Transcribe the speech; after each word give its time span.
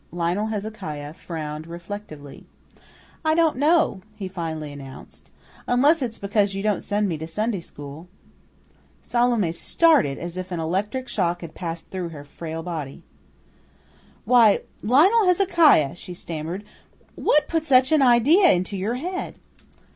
Lionel 0.11 0.47
Hezekiah 0.47 1.13
frowned 1.13 1.67
reflectively. 1.67 2.47
"I 3.23 3.35
don't 3.35 3.55
know," 3.55 4.01
he 4.15 4.27
finally 4.27 4.73
announced, 4.73 5.29
"unless 5.67 6.01
it's 6.01 6.17
because 6.17 6.55
you 6.55 6.63
don't 6.63 6.81
send 6.81 7.07
me 7.07 7.19
to 7.19 7.27
Sunday 7.27 7.59
school." 7.59 8.07
Salome 9.03 9.51
started 9.51 10.17
as 10.17 10.37
if 10.37 10.51
an 10.51 10.59
electric 10.59 11.07
shock 11.07 11.41
had 11.41 11.53
passed 11.53 11.91
through 11.91 12.09
her 12.09 12.23
frail 12.23 12.63
body. 12.63 13.03
"Why, 14.25 14.61
Lionel 14.81 15.27
Hezekiah," 15.27 15.93
she 15.93 16.15
stammered, 16.15 16.63
"what 17.13 17.47
put 17.47 17.63
such 17.63 17.91
and 17.91 18.01
idea 18.01 18.49
into 18.53 18.75
your 18.75 18.95
head?" 18.95 19.35